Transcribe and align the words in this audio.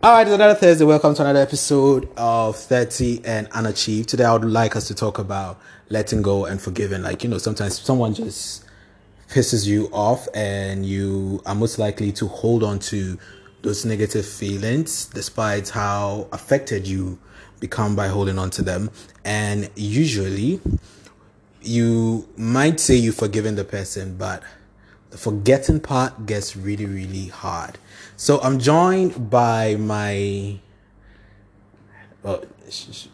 All 0.00 0.12
right, 0.12 0.24
it's 0.24 0.32
another 0.32 0.54
Thursday. 0.54 0.84
Welcome 0.84 1.16
to 1.16 1.22
another 1.22 1.40
episode 1.40 2.08
of 2.16 2.54
30 2.54 3.22
and 3.24 3.50
Unachieved. 3.50 4.08
Today, 4.08 4.26
I 4.26 4.32
would 4.32 4.44
like 4.44 4.76
us 4.76 4.86
to 4.86 4.94
talk 4.94 5.18
about 5.18 5.58
letting 5.88 6.22
go 6.22 6.44
and 6.44 6.62
forgiving. 6.62 7.02
Like, 7.02 7.24
you 7.24 7.28
know, 7.28 7.38
sometimes 7.38 7.80
someone 7.80 8.14
just 8.14 8.64
pisses 9.28 9.66
you 9.66 9.88
off 9.92 10.28
and 10.34 10.86
you 10.86 11.42
are 11.46 11.54
most 11.56 11.80
likely 11.80 12.12
to 12.12 12.28
hold 12.28 12.62
on 12.62 12.78
to 12.78 13.18
those 13.62 13.84
negative 13.84 14.24
feelings 14.24 15.06
despite 15.06 15.70
how 15.70 16.28
affected 16.30 16.86
you 16.86 17.18
become 17.58 17.96
by 17.96 18.06
holding 18.06 18.38
on 18.38 18.50
to 18.50 18.62
them. 18.62 18.92
And 19.24 19.68
usually, 19.74 20.60
you 21.60 22.28
might 22.36 22.78
say 22.78 22.94
you've 22.94 23.16
forgiven 23.16 23.56
the 23.56 23.64
person, 23.64 24.16
but 24.16 24.44
the 25.10 25.18
forgetting 25.18 25.80
part 25.80 26.26
gets 26.26 26.56
really, 26.56 26.86
really 26.86 27.26
hard. 27.26 27.78
So 28.18 28.42
I'm 28.42 28.58
joined 28.58 29.30
by 29.30 29.76
my, 29.76 30.58
well, 32.24 32.42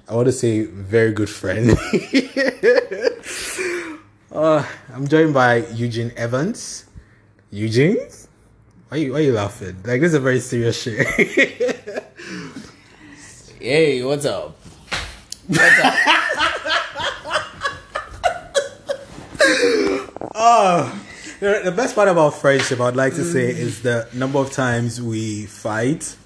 I 0.09 0.15
want 0.15 0.25
to 0.25 0.33
say 0.33 0.65
very 0.65 1.13
good 1.13 1.29
friend. 1.29 1.73
uh, 4.33 4.65
I'm 4.95 5.07
joined 5.07 5.35
by 5.35 5.67
Eugene 5.77 6.11
Evans. 6.17 6.87
Eugene, 7.51 7.99
why 8.89 8.97
you 8.97 9.13
why 9.13 9.19
you 9.19 9.35
laughing? 9.35 9.77
Like 9.85 10.01
this 10.01 10.09
is 10.09 10.15
a 10.15 10.21
very 10.21 10.41
serious 10.41 10.81
shit. 10.81 11.07
hey, 13.61 14.03
what's 14.03 14.25
up? 14.25 14.57
What's 15.47 15.85
up? 15.85 15.95
oh. 20.35 21.01
The 21.41 21.73
best 21.77 21.95
part 21.95 22.09
about 22.09 22.35
friendship, 22.35 22.81
I'd 22.81 22.97
like 22.97 23.15
to 23.15 23.25
say, 23.25 23.51
is 23.51 23.83
the 23.83 24.09
number 24.15 24.39
of 24.39 24.53
times 24.53 25.01
we 25.01 25.47
fight. 25.47 26.17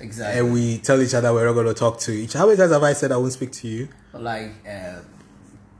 Exactly. 0.00 0.40
And 0.40 0.52
we 0.52 0.78
tell 0.78 1.00
each 1.00 1.14
other 1.14 1.32
we're 1.32 1.46
not 1.46 1.52
going 1.52 1.66
to 1.66 1.74
talk 1.74 2.00
to 2.00 2.12
each. 2.12 2.30
Other. 2.30 2.38
How 2.40 2.46
many 2.46 2.56
times 2.58 2.72
have 2.72 2.82
I 2.82 2.92
said 2.92 3.12
I 3.12 3.16
won't 3.16 3.32
speak 3.32 3.52
to 3.52 3.68
you? 3.68 3.88
Like 4.12 4.50
uh, 4.68 5.00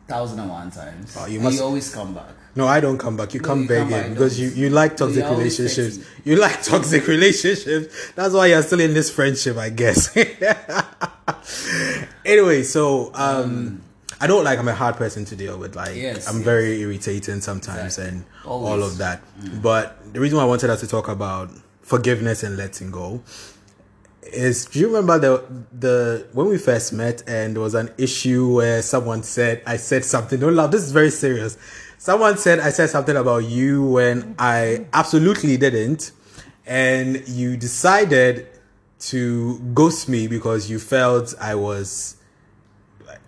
thousand 0.06 0.40
and 0.40 0.50
one 0.50 0.70
times. 0.70 1.16
Oh, 1.18 1.26
you 1.26 1.40
must. 1.40 1.58
You 1.58 1.64
always 1.64 1.92
come 1.92 2.14
back. 2.14 2.28
No, 2.54 2.66
I 2.66 2.80
don't 2.80 2.98
come 2.98 3.16
back. 3.16 3.34
You 3.34 3.40
No, 3.40 3.46
come 3.46 3.62
you 3.62 3.66
come 3.66 3.66
begging 3.66 3.90
back, 3.90 4.10
because 4.10 4.38
you, 4.38 4.48
you 4.50 4.68
like 4.68 4.96
toxic 4.96 5.24
you're 5.24 5.30
relationships. 5.30 5.98
You 6.24 6.36
like 6.36 6.62
toxic 6.72 7.06
relationships. 7.06 8.12
That's 8.12 8.34
why 8.34 8.46
you're 8.46 8.62
still 8.62 8.80
in 8.80 8.94
this 8.94 9.10
friendship, 9.10 9.56
I 9.56 9.70
guess. 9.70 10.14
anyway, 12.24 12.62
so 12.62 13.10
um, 13.14 13.82
I 14.22 14.26
don't 14.28 14.44
like. 14.44 14.58
I'm 14.58 14.68
a 14.68 14.74
hard 14.74 14.96
person 14.96 15.24
to 15.26 15.36
deal 15.36 15.58
with. 15.58 15.74
Like 15.74 15.96
Yes, 15.96 16.28
I'm 16.28 16.36
yes. 16.36 16.44
very 16.44 16.80
irritating 16.80 17.40
sometimes, 17.40 17.98
Exactly. 17.98 18.18
and 18.18 18.24
all 18.44 18.82
of 18.82 18.98
that. 18.98 19.20
Mm. 19.40 19.62
But 19.62 19.84
the 20.14 20.20
reason 20.20 20.36
why 20.38 20.44
I 20.44 20.46
wanted 20.46 20.70
us 20.70 20.80
to 20.80 20.86
talk 20.86 21.08
about 21.08 21.50
forgiveness 21.82 22.42
and 22.44 22.56
letting 22.56 22.90
go 22.90 23.22
is 24.22 24.66
do 24.66 24.78
you 24.78 24.86
remember 24.86 25.18
the 25.18 25.44
the 25.86 26.26
when 26.32 26.46
we 26.46 26.56
first 26.56 26.92
met 26.92 27.22
and 27.26 27.56
there 27.56 27.60
was 27.62 27.74
an 27.74 27.90
issue 27.98 28.54
where 28.54 28.80
someone 28.80 29.22
said 29.24 29.60
I 29.66 29.76
said 29.76 30.04
something 30.04 30.38
don't 30.38 30.54
laugh 30.54 30.70
this 30.70 30.82
is 30.84 30.92
very 30.92 31.10
serious 31.10 31.58
someone 31.98 32.38
said 32.38 32.60
I 32.60 32.70
said 32.70 32.88
something 32.88 33.16
about 33.16 33.44
you 33.44 33.82
when 33.84 34.36
I 34.38 34.86
absolutely 34.92 35.56
didn't 35.56 36.12
and 36.64 37.26
you 37.28 37.56
decided 37.56 38.46
to 39.10 39.58
ghost 39.74 40.08
me 40.08 40.28
because 40.28 40.70
you 40.70 40.78
felt 40.78 41.34
I 41.40 41.56
was 41.56 42.16
like, 43.04 43.18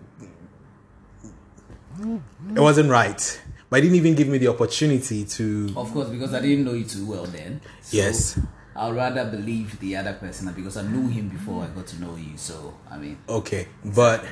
it 2.55 2.59
wasn't 2.59 2.89
right 2.89 3.41
but 3.69 3.77
I 3.77 3.81
didn't 3.81 3.95
even 3.95 4.15
give 4.15 4.27
me 4.27 4.37
the 4.37 4.47
opportunity 4.47 5.25
to 5.25 5.73
Of 5.75 5.91
course, 5.91 6.09
because 6.09 6.33
I 6.33 6.41
didn't 6.41 6.65
know 6.65 6.73
you 6.73 6.85
too 6.85 7.05
well 7.05 7.25
then. 7.25 7.61
So 7.81 7.97
Yes. 7.97 8.39
I'd 8.75 8.93
rather 8.93 9.25
believe 9.29 9.79
the 9.79 9.95
other 9.95 10.13
person 10.13 10.51
because 10.53 10.77
I 10.77 10.83
knew 10.83 11.07
him 11.07 11.29
before 11.29 11.63
I 11.63 11.67
got 11.67 11.87
to 11.87 11.99
know 12.01 12.15
you. 12.15 12.37
So 12.37 12.73
I 12.91 12.97
mean, 12.97 13.17
Okay, 13.27 13.67
but 13.83 14.23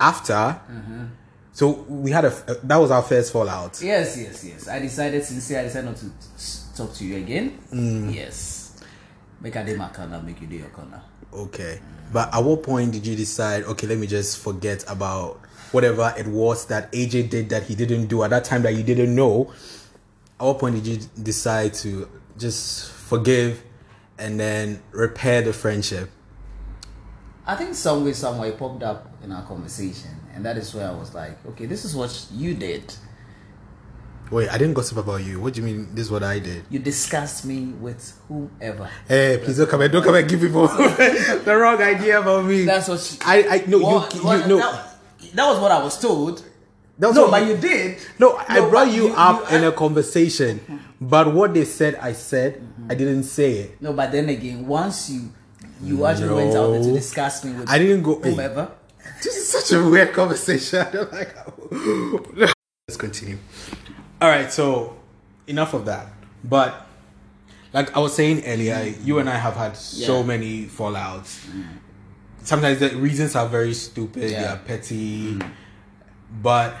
after, 0.00 0.60
so 1.52 1.70
we 1.88 2.12
had 2.12 2.24
a 2.24 2.30
that 2.62 2.76
was 2.76 2.90
our 2.90 3.02
first 3.02 3.32
fallout. 3.32 3.80
yes, 3.82 4.16
yes, 4.16 4.44
yes. 4.44 4.68
I 4.68 4.78
decided 4.78 5.24
since 5.24 5.50
I 5.50 5.62
decided 5.64 5.86
not 5.86 5.96
to 5.96 6.10
talk 6.76 6.94
to 6.94 7.04
you 7.04 7.16
again. 7.16 7.58
Mm. 7.72 8.14
Yes. 8.14 8.80
Make 9.40 9.56
a 9.56 9.64
day 9.64 9.74
my 9.76 9.88
corner, 9.88 10.20
make 10.24 10.40
you 10.40 10.46
do 10.46 10.56
your 10.56 10.68
corner. 10.68 11.02
Okay, 11.32 11.80
but 12.12 12.32
at 12.34 12.42
what 12.42 12.62
point 12.62 12.92
did 12.92 13.06
you 13.06 13.16
decide? 13.16 13.64
Okay, 13.64 13.86
let 13.86 13.98
me 13.98 14.06
just 14.06 14.38
forget 14.38 14.84
about 14.88 15.40
whatever 15.72 16.14
it 16.18 16.26
was 16.26 16.66
that 16.66 16.90
AJ 16.92 17.30
did 17.30 17.48
that 17.50 17.64
he 17.64 17.74
didn't 17.74 18.06
do 18.06 18.22
at 18.22 18.30
that 18.30 18.44
time 18.44 18.62
that 18.62 18.74
you 18.74 18.82
didn't 18.82 19.14
know. 19.14 19.52
At 20.40 20.44
what 20.46 20.58
point 20.60 20.76
did 20.76 20.86
you 20.86 20.98
decide 21.22 21.74
to 21.74 22.08
just 22.38 22.90
forgive 22.90 23.62
and 24.18 24.38
then 24.38 24.82
repair 24.92 25.42
the 25.42 25.52
friendship? 25.52 26.10
I 27.46 27.56
think 27.56 27.74
some 27.74 28.04
way, 28.04 28.12
somewhere 28.12 28.50
it 28.50 28.58
popped 28.58 28.82
up 28.82 29.08
in 29.24 29.32
our 29.32 29.42
conversation, 29.46 30.10
and 30.34 30.44
that 30.44 30.56
is 30.58 30.74
where 30.74 30.86
I 30.88 30.92
was 30.94 31.14
like, 31.14 31.44
okay, 31.46 31.66
this 31.66 31.84
is 31.84 31.96
what 31.96 32.26
you 32.32 32.54
did. 32.54 32.94
Wait, 34.30 34.50
I 34.50 34.58
didn't 34.58 34.74
gossip 34.74 34.98
about 34.98 35.24
you. 35.24 35.40
What 35.40 35.54
do 35.54 35.62
you 35.62 35.66
mean? 35.66 35.94
This 35.94 36.04
is 36.06 36.10
what 36.10 36.22
I 36.22 36.38
did. 36.38 36.64
You 36.68 36.78
discussed 36.80 37.46
me 37.46 37.68
with 37.80 38.12
whomever. 38.28 38.90
Hey, 39.08 39.40
please 39.42 39.56
don't 39.56 39.70
come 39.70 39.80
and 39.80 39.90
don't 39.90 40.02
come 40.04 40.14
and 40.14 40.28
give 40.28 40.40
people 40.40 40.66
the 40.68 41.56
wrong 41.58 41.80
idea 41.80 42.20
about 42.20 42.44
me. 42.44 42.64
That's 42.66 42.88
what. 42.88 43.00
She, 43.00 43.16
I 43.24 43.36
I 43.48 43.64
no 43.66 43.78
What- 43.78 44.14
you 44.14 44.22
what- 44.22 44.42
you 44.42 44.48
no. 44.48 44.58
That, 44.58 44.97
that 45.34 45.46
was 45.46 45.60
what 45.60 45.72
I 45.72 45.82
was 45.82 46.00
told. 46.00 46.44
That 46.98 47.08
was 47.08 47.16
no, 47.16 47.30
but 47.30 47.46
you 47.46 47.56
did. 47.56 47.98
No, 48.18 48.36
I 48.48 48.60
brought 48.68 48.90
you, 48.90 49.08
you- 49.08 49.14
up 49.14 49.50
you- 49.50 49.56
in 49.58 49.64
a 49.64 49.72
conversation, 49.72 50.58
mm-hmm. 50.58 50.76
but 51.00 51.32
what 51.32 51.54
they 51.54 51.64
said, 51.64 51.94
I 51.96 52.12
said. 52.12 52.54
I 52.54 52.60
mm-hmm. 52.60 52.88
didn't 52.98 53.22
say 53.24 53.52
it. 53.52 53.82
No, 53.82 53.92
but 53.92 54.10
then 54.10 54.28
again, 54.28 54.66
once 54.66 55.10
you 55.10 55.32
you 55.82 56.04
actually 56.06 56.34
went 56.34 56.56
out 56.56 56.72
there 56.72 56.82
to 56.82 56.92
discuss 56.92 57.44
me 57.44 57.52
with 57.52 57.68
I 57.68 57.78
didn't 57.78 58.02
go. 58.02 58.20
hey, 58.20 58.30
whomever. 58.30 58.72
this 59.22 59.36
is 59.36 59.48
such 59.48 59.78
a 59.78 59.88
weird 59.88 60.12
conversation. 60.12 60.80
I 60.86 60.90
don't 60.90 61.12
like. 61.12 61.36
How, 61.36 61.52
oh. 61.72 62.26
let's 62.34 62.96
continue. 62.96 63.38
All 64.20 64.28
right, 64.28 64.52
so 64.52 64.96
enough 65.46 65.74
of 65.74 65.84
that. 65.86 66.08
But 66.42 66.86
like 67.72 67.96
I 67.96 68.00
was 68.00 68.14
saying 68.14 68.44
earlier, 68.44 68.94
you 69.02 69.18
and 69.18 69.28
I 69.28 69.36
have 69.36 69.54
had 69.54 69.76
so 69.76 70.22
many 70.22 70.66
fallouts. 70.66 71.46
Mm. 71.46 71.78
Sometimes 72.42 72.78
the 72.80 72.90
reasons 72.96 73.34
are 73.36 73.46
very 73.48 73.74
stupid. 73.74 74.22
They 74.22 74.32
Yeah. 74.32 74.54
are 74.54 74.58
petty. 74.58 75.34
Mm. 75.34 75.50
But 76.42 76.74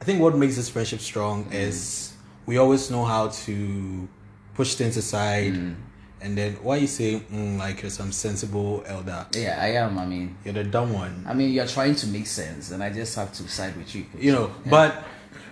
I 0.00 0.04
think 0.04 0.20
what 0.20 0.36
makes 0.36 0.56
this 0.56 0.68
friendship 0.68 1.00
strong 1.00 1.44
mm. 1.46 1.54
is 1.54 2.12
we 2.46 2.56
always 2.58 2.90
know 2.90 3.04
how 3.04 3.28
to 3.28 4.08
push 4.54 4.74
things 4.74 4.96
aside. 4.96 5.54
Mm. 5.54 5.74
And 6.20 6.36
then 6.36 6.54
why 6.62 6.76
you 6.78 6.88
say 6.88 7.20
mm, 7.20 7.58
like 7.58 7.82
you're 7.82 7.90
some 7.92 8.10
sensible 8.10 8.82
elder? 8.86 9.26
Yeah, 9.36 9.56
I 9.60 9.68
am. 9.78 9.98
I 9.98 10.04
mean, 10.06 10.36
You're 10.44 10.54
the 10.54 10.64
dumb 10.64 10.92
one. 10.92 11.24
I 11.28 11.32
mean, 11.32 11.52
you're 11.52 11.66
trying 11.66 11.94
to 11.96 12.06
make 12.08 12.26
sense, 12.26 12.72
and 12.72 12.82
I 12.82 12.90
just 12.90 13.14
have 13.14 13.32
to 13.34 13.46
side 13.48 13.76
with 13.76 13.94
you. 13.94 14.04
you 14.18 14.32
know 14.32 14.50
but 14.68 15.04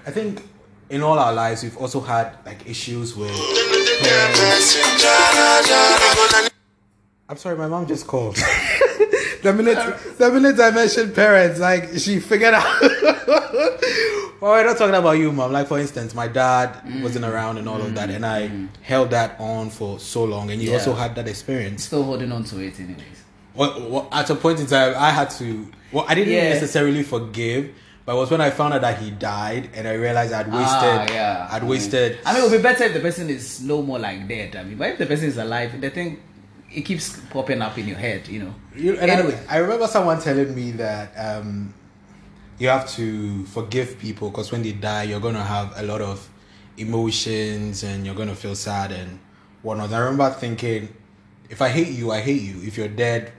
i 0.06 0.10
think 0.10 0.42
in 0.91 1.03
all 1.03 1.19
our 1.19 1.32
lives 1.32 1.62
we've 1.62 1.76
also 1.78 2.00
had 2.00 2.32
like 2.44 2.66
issues 2.69 3.15
with 3.16 3.31
parents. 4.03 4.76
i'm 7.28 7.36
sorry 7.36 7.56
my 7.56 7.66
mom 7.69 7.86
just 7.86 8.06
called 8.06 8.36
the 9.47 9.53
minute 9.53 9.79
the 10.19 10.31
minute 10.33 10.59
i 10.61 10.71
mentioned 10.71 11.15
parents 11.15 11.59
like 11.61 11.84
she 11.99 12.19
figured 12.21 12.55
out 12.55 12.65
well 14.41 14.53
we're 14.53 14.65
not 14.65 14.77
talking 14.77 14.95
about 14.95 15.12
you 15.12 15.33
mom 15.33 15.53
like 15.53 15.67
for 15.67 15.79
instance 15.79 16.15
my 16.15 16.29
dad 16.29 16.77
wasn't 17.03 17.25
around 17.25 17.59
and 17.59 17.69
all 17.69 17.81
of 17.81 17.95
that 17.95 18.11
and 18.11 18.25
i 18.27 18.51
held 18.83 19.11
that 19.11 19.39
on 19.41 19.71
for 19.71 19.99
so 19.99 20.25
long 20.25 20.51
and 20.51 20.61
you 20.61 20.71
Yeah. 20.71 20.77
also 20.79 20.95
had 20.95 21.15
that 21.17 21.29
experience 21.29 21.84
Still 21.84 22.03
holding 22.03 22.33
on 22.33 22.45
to 22.45 22.61
it, 22.61 22.79
anyways. 22.79 23.19
well, 23.55 23.89
well, 23.91 24.09
at 24.12 24.29
a 24.31 24.34
point 24.34 24.61
in 24.61 24.67
time, 24.67 24.95
I 24.97 25.11
had 25.11 25.31
to. 25.41 25.47
Well, 25.93 26.05
I 26.09 26.15
didn't 26.15 26.33
Yeah. 26.34 26.51
necessarily 26.55 27.03
forgive, 27.03 27.71
but 28.05 28.13
it 28.15 28.19
was 28.19 28.31
when 28.31 28.41
I 28.41 28.51
found 28.51 28.75
out 28.75 28.83
that 28.83 28.99
he 28.99 29.11
died, 29.11 29.71
and 29.75 29.87
I 29.89 29.95
realized 29.95 30.33
I'd 30.33 30.47
wasted. 30.53 31.01
Ah, 31.01 31.07
yeah. 31.11 31.49
I'd 31.51 31.65
wasted. 31.65 32.19
I 32.27 32.33
mean, 32.34 32.43
it 32.43 32.51
would 32.51 32.57
be 32.59 32.63
better 32.63 32.84
if 32.84 32.93
the 32.93 33.01
person 33.01 33.31
is 33.31 33.61
no 33.63 33.81
more 33.83 33.99
like 33.99 34.27
dead. 34.28 34.57
I 34.57 34.63
mean, 34.65 34.77
but 34.77 34.91
if 34.91 34.99
the 34.99 35.07
person 35.07 35.27
is 35.28 35.39
alive, 35.39 35.81
the 35.81 35.91
thing 35.91 36.19
it 36.76 36.84
keeps 36.84 37.18
popping 37.30 37.62
up 37.62 37.78
in 37.78 37.89
your 37.89 37.97
head, 37.97 38.28
you 38.28 38.45
know. 38.45 38.54
You, 38.77 38.98
and 38.98 39.10
anyway, 39.10 39.41
I, 39.48 39.56
I 39.56 39.59
remember 39.60 39.86
someone 39.86 40.21
telling 40.21 40.54
me 40.54 40.72
that 40.72 41.15
um, 41.16 41.72
you 42.59 42.68
have 42.68 42.86
to 42.91 43.47
forgive 43.47 43.98
people 43.98 44.28
because 44.28 44.53
when 44.53 44.62
they 44.62 44.72
die, 44.72 45.04
you're 45.04 45.21
gonna 45.21 45.42
have 45.42 45.72
a 45.77 45.83
lot 45.83 46.03
of 46.03 46.28
emotions 46.77 47.83
and 47.83 48.04
you're 48.04 48.15
gonna 48.15 48.34
feel 48.34 48.54
sad 48.54 48.92
and 48.92 49.18
whatnot. 49.62 49.91
I 49.91 49.98
remember 50.01 50.28
thinking, 50.30 50.95
if 51.48 51.62
I 51.62 51.71
hate 51.71 51.89
you, 51.89 52.12
I 52.12 52.21
hate 52.21 52.42
you. 52.42 52.60
If 52.62 52.77
you're 52.77 52.89
dead, 52.89 53.33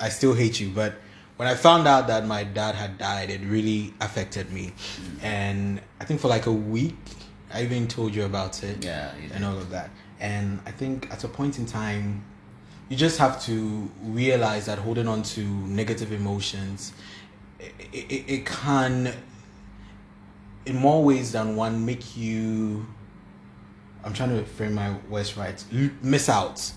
I 0.00 0.08
still 0.08 0.32
hate 0.32 0.60
you. 0.60 0.70
But 0.70 0.94
when 1.36 1.48
I 1.48 1.56
found 1.56 1.88
out 1.88 2.06
that 2.06 2.24
my 2.24 2.44
dad 2.44 2.76
had 2.76 2.96
died, 2.96 3.28
it 3.28 3.40
really 3.40 3.92
affected 4.00 4.52
me, 4.52 4.72
and 5.20 5.80
I 6.00 6.04
think 6.04 6.20
for 6.20 6.28
like 6.28 6.46
a 6.46 6.52
week, 6.52 6.94
I 7.52 7.64
even 7.64 7.88
told 7.88 8.14
you 8.14 8.24
about 8.24 8.62
it 8.62 8.84
yeah, 8.84 9.10
and 9.32 9.44
all 9.44 9.58
of 9.58 9.70
that. 9.70 9.90
And 10.20 10.60
I 10.64 10.70
think 10.70 11.10
at 11.10 11.24
a 11.24 11.28
point 11.28 11.58
in 11.58 11.66
time, 11.66 12.24
you 12.88 12.96
just 12.96 13.18
have 13.18 13.42
to 13.44 13.90
realize 14.02 14.66
that 14.66 14.78
holding 14.78 15.08
on 15.08 15.22
to 15.22 15.40
negative 15.40 16.12
emotions, 16.12 16.92
it, 17.58 17.72
it, 17.92 18.24
it 18.28 18.46
can, 18.46 19.14
in 20.66 20.76
more 20.76 21.02
ways 21.02 21.32
than 21.32 21.56
one, 21.56 21.84
make 21.84 22.16
you. 22.16 22.86
I'm 24.04 24.12
trying 24.12 24.30
to 24.36 24.44
frame 24.44 24.74
my 24.74 24.94
words 25.08 25.36
right. 25.36 25.62
Miss 26.02 26.28
out 26.28 26.70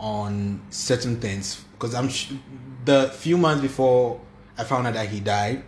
on 0.00 0.60
certain 0.70 1.20
things 1.20 1.64
because 1.72 1.94
I'm 1.94 2.08
sh- 2.08 2.32
the 2.84 3.10
few 3.10 3.38
months 3.38 3.62
before 3.62 4.20
I 4.58 4.64
found 4.64 4.86
out 4.88 4.94
that 4.94 5.08
he 5.08 5.20
died, 5.20 5.62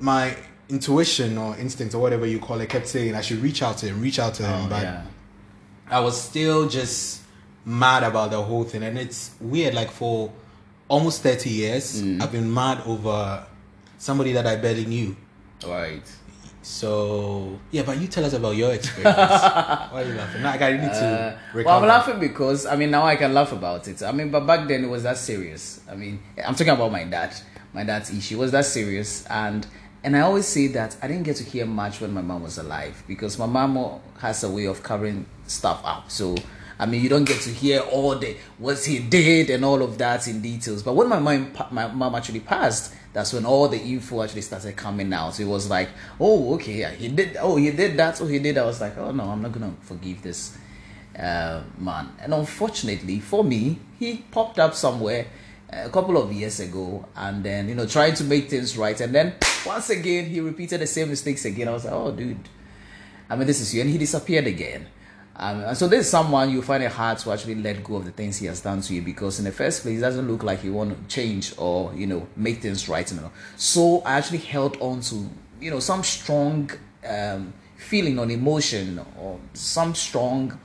my 0.00 0.36
intuition 0.68 1.38
or 1.38 1.56
instinct 1.56 1.94
or 1.94 1.98
whatever 2.00 2.26
you 2.26 2.38
call 2.38 2.60
it 2.60 2.68
kept 2.68 2.86
saying 2.88 3.14
I 3.14 3.20
should 3.20 3.38
reach 3.38 3.62
out 3.62 3.78
to 3.78 3.86
him, 3.86 4.00
reach 4.00 4.18
out 4.18 4.34
to 4.34 4.42
him, 4.44 4.66
Oh, 4.66 4.68
but 4.68 4.82
yeah. 4.82 5.04
I 5.88 6.00
was 6.00 6.20
still 6.20 6.68
just 6.68 7.22
mad 7.64 8.02
about 8.02 8.30
the 8.30 8.40
whole 8.42 8.64
thing, 8.64 8.82
and 8.82 8.98
it's 8.98 9.32
weird. 9.40 9.74
Like 9.74 9.90
for 9.90 10.30
almost 10.88 11.22
thirty 11.22 11.50
years, 11.50 12.02
Mm. 12.02 12.22
I've 12.22 12.32
been 12.32 12.52
mad 12.52 12.82
over 12.86 13.44
somebody 13.98 14.32
that 14.32 14.46
I 14.46 14.56
barely 14.56 14.86
knew. 14.86 15.16
Right. 15.66 16.02
So 16.62 17.58
yeah, 17.70 17.82
but 17.82 17.98
you 17.98 18.06
tell 18.06 18.24
us 18.24 18.32
about 18.34 18.54
your 18.54 18.72
experience. 18.74 19.16
Why 19.16 19.88
are 19.92 20.04
you 20.04 20.14
laughing? 20.14 20.42
Like 20.42 20.60
I 20.60 20.72
need 20.72 20.92
to. 20.92 21.38
Uh, 21.54 21.62
well, 21.64 21.78
I'm 21.82 21.88
laughing 21.88 22.20
because 22.20 22.66
I 22.66 22.76
mean 22.76 22.90
now 22.90 23.04
I 23.04 23.16
can 23.16 23.32
laugh 23.32 23.52
about 23.52 23.88
it. 23.88 24.02
I 24.02 24.12
mean, 24.12 24.30
but 24.30 24.40
back 24.46 24.68
then 24.68 24.84
it 24.84 24.88
was 24.88 25.02
that 25.04 25.16
serious. 25.16 25.80
I 25.90 25.94
mean, 25.94 26.22
I'm 26.44 26.54
talking 26.54 26.72
about 26.74 26.92
my 26.92 27.04
dad. 27.04 27.34
My 27.72 27.84
dad's 27.84 28.10
issue 28.12 28.38
was 28.38 28.50
that 28.52 28.66
serious, 28.66 29.24
and 29.26 29.66
and 30.04 30.16
I 30.16 30.20
always 30.20 30.46
say 30.46 30.66
that 30.68 30.96
I 31.02 31.08
didn't 31.08 31.22
get 31.22 31.36
to 31.36 31.44
hear 31.44 31.64
much 31.66 32.00
when 32.00 32.12
my 32.12 32.20
mom 32.22 32.42
was 32.42 32.58
alive 32.58 33.02
because 33.08 33.38
my 33.38 33.46
mom 33.46 34.00
has 34.18 34.44
a 34.44 34.50
way 34.50 34.66
of 34.66 34.82
covering 34.82 35.26
stuff 35.46 35.80
up. 35.84 36.10
So 36.10 36.34
I 36.80 36.86
mean, 36.86 37.02
you 37.02 37.10
don't 37.10 37.24
get 37.24 37.42
to 37.42 37.50
hear 37.50 37.80
all 37.80 38.16
the 38.16 38.34
what 38.56 38.82
he 38.82 39.00
did 39.00 39.50
and 39.50 39.66
all 39.66 39.82
of 39.82 39.98
that 39.98 40.26
in 40.26 40.40
details. 40.40 40.82
But 40.82 40.94
when 40.94 41.10
my 41.10 41.18
mom 41.18 41.52
my 41.70 41.86
mom 41.88 42.14
actually 42.14 42.40
passed, 42.40 42.94
that's 43.12 43.34
when 43.34 43.44
all 43.44 43.68
the 43.68 43.78
info 43.78 44.22
actually 44.22 44.40
started 44.40 44.76
coming 44.76 45.12
out. 45.12 45.34
So 45.34 45.42
It 45.42 45.46
was 45.46 45.68
like, 45.68 45.90
oh, 46.18 46.54
okay, 46.54 46.78
yeah, 46.80 46.90
he 46.92 47.08
did. 47.08 47.36
Oh, 47.38 47.56
he 47.56 47.70
did 47.70 47.98
that. 47.98 48.18
Oh, 48.22 48.26
he 48.26 48.38
did. 48.38 48.56
I 48.56 48.64
was 48.64 48.80
like, 48.80 48.96
oh 48.96 49.10
no, 49.12 49.24
I'm 49.24 49.42
not 49.42 49.52
gonna 49.52 49.74
forgive 49.82 50.22
this 50.22 50.56
uh, 51.18 51.62
man. 51.76 52.14
And 52.18 52.32
unfortunately 52.32 53.20
for 53.20 53.44
me, 53.44 53.78
he 53.98 54.24
popped 54.30 54.58
up 54.58 54.74
somewhere 54.74 55.26
a 55.68 55.90
couple 55.90 56.16
of 56.16 56.32
years 56.32 56.60
ago, 56.60 57.06
and 57.14 57.44
then 57.44 57.68
you 57.68 57.74
know 57.74 57.84
trying 57.84 58.14
to 58.14 58.24
make 58.24 58.48
things 58.48 58.78
right, 58.78 58.98
and 59.02 59.14
then 59.14 59.34
once 59.66 59.90
again 59.90 60.30
he 60.30 60.40
repeated 60.40 60.80
the 60.80 60.86
same 60.86 61.10
mistakes 61.10 61.44
again. 61.44 61.68
I 61.68 61.72
was 61.72 61.84
like, 61.84 61.92
oh, 61.92 62.10
dude. 62.10 62.48
I 63.28 63.36
mean, 63.36 63.46
this 63.46 63.60
is 63.60 63.74
you, 63.74 63.82
and 63.82 63.90
he 63.90 63.98
disappeared 63.98 64.46
again. 64.46 64.86
Um, 65.42 65.74
so 65.74 65.88
this 65.88 66.04
is 66.04 66.10
someone 66.10 66.50
you 66.50 66.60
find 66.60 66.82
it 66.82 66.92
hard 66.92 67.16
to 67.20 67.32
actually 67.32 67.54
let 67.54 67.82
go 67.82 67.96
of 67.96 68.04
the 68.04 68.10
things 68.10 68.36
he 68.36 68.44
has 68.44 68.60
done 68.60 68.82
to 68.82 68.94
you 68.94 69.00
because 69.00 69.38
in 69.38 69.46
the 69.46 69.50
first 69.50 69.80
place, 69.80 69.96
it 69.96 70.02
doesn't 70.02 70.28
look 70.28 70.42
like 70.42 70.62
you 70.62 70.74
want 70.74 70.90
to 70.94 71.14
change 71.14 71.54
or 71.56 71.94
you 71.94 72.06
know 72.06 72.28
make 72.36 72.60
things 72.60 72.90
right. 72.90 73.10
You 73.10 73.22
know, 73.22 73.32
so 73.56 74.02
I 74.02 74.18
actually 74.18 74.38
held 74.38 74.76
on 74.80 75.00
to 75.00 75.30
you 75.58 75.70
know 75.70 75.80
some 75.80 76.02
strong 76.02 76.70
um, 77.08 77.54
feeling 77.78 78.18
or 78.18 78.30
emotion 78.30 79.00
or 79.18 79.40
some 79.54 79.94
strong 79.94 80.60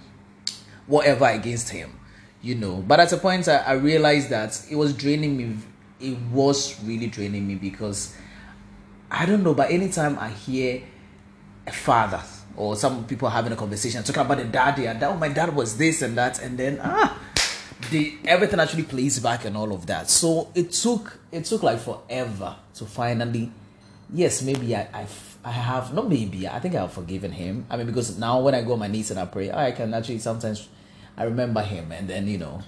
whatever 0.87 1.25
against 1.25 1.69
him, 1.69 1.97
you 2.41 2.55
know. 2.55 2.83
But 2.85 2.99
at 2.99 3.13
a 3.13 3.17
point, 3.17 3.47
I, 3.47 3.59
I 3.59 3.73
realized 3.73 4.29
that 4.31 4.61
it 4.69 4.75
was 4.75 4.93
draining 4.93 5.37
me. 5.37 5.57
It 6.01 6.17
was 6.33 6.83
really 6.83 7.07
draining 7.07 7.47
me 7.47 7.55
because 7.55 8.13
I 9.09 9.25
don't 9.25 9.41
know. 9.41 9.53
But 9.53 9.71
anytime 9.71 10.19
I 10.19 10.31
hear 10.31 10.83
a 11.65 11.71
father 11.71 12.21
or 12.57 12.75
some 12.75 13.05
people 13.05 13.29
having 13.29 13.51
a 13.51 13.55
conversation 13.55 14.03
talking 14.03 14.21
about 14.21 14.37
the 14.37 14.45
daddy 14.45 14.87
and 14.87 14.99
that, 15.01 15.09
oh, 15.09 15.17
my 15.17 15.29
dad 15.29 15.55
was 15.55 15.77
this 15.77 16.01
and 16.01 16.17
that, 16.17 16.41
and 16.41 16.57
then 16.57 16.79
ah, 16.81 17.19
the 17.91 18.17
everything 18.25 18.59
actually 18.59 18.83
plays 18.83 19.19
back 19.19 19.45
and 19.45 19.55
all 19.57 19.73
of 19.73 19.85
that. 19.87 20.09
So 20.09 20.51
it 20.55 20.71
took 20.71 21.19
it 21.31 21.45
took 21.45 21.63
like 21.63 21.79
forever 21.79 22.55
to 22.75 22.85
finally, 22.85 23.51
yes, 24.11 24.41
maybe 24.41 24.75
I 24.75 24.87
I, 24.93 25.07
I 25.43 25.51
have 25.51 25.93
not 25.93 26.09
maybe 26.09 26.47
I 26.47 26.59
think 26.59 26.75
I 26.75 26.81
have 26.81 26.93
forgiven 26.93 27.31
him. 27.31 27.65
I 27.69 27.77
mean 27.77 27.85
because 27.87 28.17
now 28.17 28.41
when 28.41 28.55
I 28.55 28.61
go 28.61 28.73
on 28.73 28.79
my 28.79 28.87
knees 28.87 29.11
and 29.11 29.19
I 29.19 29.25
pray, 29.25 29.51
I 29.51 29.71
can 29.71 29.93
actually 29.93 30.19
sometimes 30.19 30.67
I 31.17 31.23
remember 31.23 31.61
him 31.61 31.91
and 31.91 32.09
then 32.09 32.27
you 32.27 32.37
know 32.37 32.61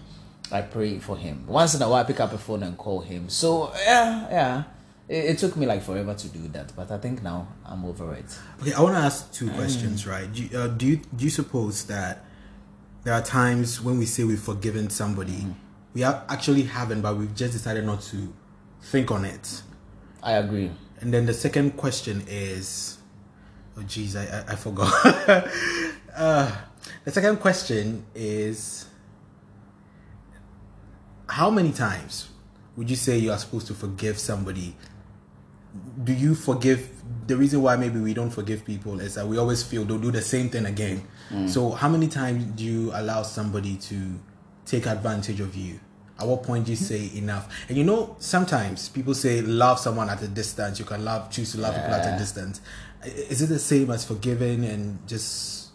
I 0.52 0.62
pray 0.62 1.00
for 1.00 1.18
him. 1.18 1.46
Once 1.48 1.76
in 1.76 1.82
a 1.82 1.90
while 1.90 2.02
I 2.02 2.04
pick 2.04 2.20
up 2.20 2.34
a 2.34 2.38
phone 2.38 2.64
and 2.64 2.78
call 2.78 3.02
him. 3.02 3.30
So 3.30 3.72
yeah, 3.76 4.28
yeah. 4.30 4.64
It, 5.10 5.26
it 5.26 5.38
took 5.38 5.56
me 5.56 5.66
like 5.66 5.84
forever 5.84 6.14
to 6.14 6.28
do 6.28 6.48
that, 6.50 6.76
but 6.76 6.92
I 6.92 6.98
think 6.98 7.24
now 7.24 7.48
I'm 7.66 7.86
over 7.86 8.14
it. 8.14 8.26
Okay, 8.62 8.74
I 8.74 8.82
want 8.82 8.96
to 8.96 9.00
ask 9.00 9.32
two 9.32 9.50
questions, 9.52 10.06
right? 10.06 10.32
Do 10.32 10.44
you, 10.44 10.58
uh, 10.58 10.68
do 10.68 10.86
you 10.86 10.98
do 11.16 11.24
you 11.24 11.30
suppose 11.30 11.86
that 11.86 12.26
there 13.04 13.14
are 13.14 13.22
times 13.22 13.82
when 13.82 13.98
we 13.98 14.06
say 14.06 14.24
we've 14.24 14.40
forgiven 14.40 14.90
somebody, 14.90 15.46
we 15.94 16.04
are 16.04 16.24
actually 16.28 16.64
haven't, 16.64 17.02
but 17.02 17.16
we've 17.16 17.34
just 17.36 17.54
decided 17.54 17.86
not 17.86 18.02
to 18.04 18.34
think 18.82 19.12
on 19.12 19.24
it? 19.26 19.62
I 20.22 20.34
agree. 20.34 20.72
And 21.00 21.14
then 21.14 21.26
the 21.26 21.34
second 21.34 21.78
question 21.78 22.24
is, 22.28 22.98
oh 23.78 23.82
jeez, 23.82 24.16
I 24.16 24.40
I, 24.40 24.54
I 24.54 24.56
forgot. 24.56 24.92
uh, 26.16 26.52
the 27.06 27.12
second 27.12 27.38
question 27.38 28.06
is, 28.14 28.88
how 31.30 31.50
many 31.50 31.72
times 31.72 32.30
would 32.76 32.90
you 32.90 32.96
say 32.98 33.18
you 33.18 33.32
are 33.32 33.38
supposed 33.38 33.68
to 33.68 33.74
forgive 33.74 34.20
somebody? 34.20 34.76
Do 36.04 36.14
you 36.14 36.36
forgive? 36.36 36.90
The 37.28 37.36
reason 37.36 37.62
why 37.62 37.76
maybe 37.76 38.00
we 38.00 38.14
don't 38.14 38.30
forgive 38.30 38.64
people 38.66 39.00
is 39.00 39.16
that 39.16 39.28
we 39.28 39.38
always 39.38 39.64
feel 39.64 39.84
they'll 39.84 39.98
do 40.00 40.12
the 40.12 40.22
same 40.22 40.50
thing 40.50 40.66
again. 40.66 41.04
So, 41.48 41.72
how 41.72 41.90
many 41.90 42.08
times 42.08 42.46
do 42.56 42.64
you 42.64 42.92
allow 42.94 43.24
somebody 43.24 43.76
to 43.76 44.18
take 44.66 44.86
advantage 44.86 45.42
of 45.42 45.56
you? 45.56 45.80
At 46.20 46.26
what 46.26 46.44
point 46.44 46.66
do 46.66 46.72
you 46.72 46.78
say 46.78 47.12
enough? 47.16 47.54
And 47.68 47.78
you 47.78 47.84
know, 47.84 48.16
sometimes 48.20 48.90
people 48.90 49.14
say 49.14 49.42
love 49.42 49.80
someone 49.80 50.10
at 50.10 50.22
a 50.22 50.28
distance. 50.28 50.80
You 50.80 50.86
can 50.86 51.04
love, 51.06 51.30
choose 51.30 51.52
to 51.52 51.60
love 51.60 51.76
people 51.76 51.94
at 51.94 52.16
a 52.16 52.18
distance. 52.18 52.62
Is 53.06 53.42
it 53.42 53.48
the 53.48 53.60
same 53.60 53.92
as 53.92 54.06
forgiving 54.06 54.66
and 54.66 55.06
just 55.08 55.70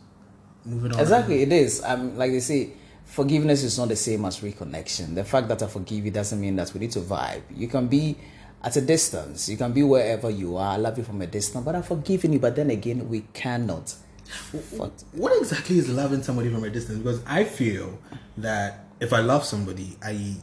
moving 0.64 0.92
on? 0.92 1.00
Exactly, 1.00 1.42
it 1.42 1.52
is. 1.52 1.82
Um, 1.84 2.16
like 2.16 2.32
they 2.32 2.40
say, 2.40 2.72
forgiveness 3.04 3.62
is 3.62 3.78
not 3.78 3.88
the 3.88 3.96
same 3.96 4.24
as 4.24 4.40
reconnection. 4.40 5.14
The 5.14 5.24
fact 5.24 5.48
that 5.48 5.62
I 5.62 5.66
forgive 5.66 6.04
you 6.04 6.10
doesn't 6.10 6.40
mean 6.40 6.56
that 6.56 6.72
we 6.74 6.80
need 6.80 6.92
to 6.92 7.00
vibe. 7.00 7.42
You 7.54 7.68
can 7.68 7.86
be 7.86 8.16
at 8.62 8.76
a 8.76 8.80
distance. 8.80 9.48
You 9.48 9.56
can 9.56 9.72
be 9.72 9.82
wherever 9.82 10.30
you 10.30 10.56
are. 10.56 10.74
I 10.74 10.76
love 10.76 10.98
you 10.98 11.04
from 11.04 11.20
a 11.22 11.26
distance, 11.26 11.64
but 11.64 11.74
I've 11.74 11.86
forgiven 11.86 12.32
you. 12.32 12.38
But 12.38 12.56
then 12.56 12.70
again, 12.70 13.08
we 13.08 13.22
cannot. 13.32 13.94
Fuck. 14.76 14.92
What 15.12 15.36
exactly 15.38 15.78
is 15.78 15.88
loving 15.88 16.22
somebody 16.22 16.50
from 16.50 16.64
a 16.64 16.70
distance? 16.70 16.98
Because 16.98 17.22
I 17.26 17.44
feel 17.44 17.98
that 18.38 18.86
if 19.00 19.12
I 19.12 19.20
love 19.20 19.44
somebody, 19.44 19.96
I 20.02 20.36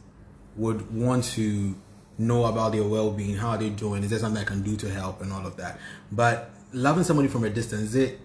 would 0.57 0.93
want 0.93 1.23
to 1.23 1.75
know 2.17 2.45
about 2.45 2.73
their 2.73 2.83
well 2.83 3.11
being, 3.11 3.35
how 3.35 3.51
they're 3.51 3.69
they 3.69 3.75
doing, 3.75 4.03
is 4.03 4.09
there 4.09 4.19
something 4.19 4.41
I 4.41 4.45
can 4.45 4.61
do 4.61 4.75
to 4.75 4.89
help, 4.89 5.21
and 5.21 5.31
all 5.31 5.45
of 5.45 5.55
that. 5.57 5.79
But 6.11 6.51
loving 6.73 7.03
somebody 7.03 7.29
from 7.29 7.45
a 7.45 7.49
distance, 7.49 7.81
is 7.81 7.95
it 7.95 8.19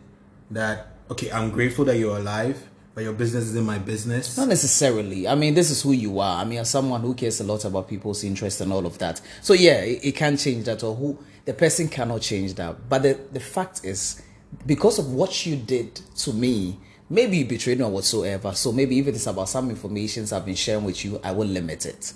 that, 0.50 0.88
okay, 1.10 1.30
I'm 1.30 1.50
grateful 1.50 1.84
that 1.86 1.96
you're 1.96 2.16
alive, 2.16 2.68
but 2.94 3.02
your 3.02 3.12
business 3.12 3.44
isn't 3.44 3.64
my 3.64 3.78
business? 3.78 4.36
Not 4.36 4.48
necessarily. 4.48 5.26
I 5.26 5.34
mean, 5.34 5.54
this 5.54 5.70
is 5.70 5.82
who 5.82 5.92
you 5.92 6.20
are. 6.20 6.40
I 6.40 6.44
mean, 6.44 6.60
as 6.60 6.70
someone 6.70 7.00
who 7.00 7.14
cares 7.14 7.40
a 7.40 7.44
lot 7.44 7.64
about 7.64 7.88
people's 7.88 8.22
interest 8.22 8.60
and 8.60 8.72
all 8.72 8.86
of 8.86 8.98
that. 8.98 9.20
So 9.42 9.52
yeah, 9.52 9.80
it, 9.80 10.04
it 10.04 10.12
can 10.12 10.36
change 10.36 10.64
that, 10.66 10.82
or 10.84 10.94
who 10.94 11.18
the 11.44 11.54
person 11.54 11.88
cannot 11.88 12.22
change 12.22 12.54
that. 12.54 12.88
But 12.88 13.02
the 13.02 13.18
the 13.32 13.40
fact 13.40 13.84
is, 13.84 14.22
because 14.64 14.98
of 14.98 15.12
what 15.12 15.44
you 15.44 15.56
did 15.56 15.96
to 16.18 16.32
me, 16.32 16.78
maybe 17.10 17.38
you 17.38 17.44
betrayed 17.44 17.78
me 17.78 17.84
or 17.84 17.90
whatsoever. 17.90 18.52
So 18.52 18.70
maybe 18.70 18.98
if 18.98 19.08
it 19.08 19.16
is 19.16 19.26
about 19.26 19.48
some 19.48 19.70
informations 19.70 20.32
I've 20.32 20.46
been 20.46 20.54
sharing 20.54 20.84
with 20.84 21.04
you, 21.04 21.20
I 21.24 21.32
will 21.32 21.48
limit 21.48 21.86
it. 21.86 22.12